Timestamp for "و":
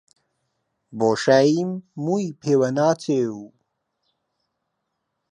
3.33-3.37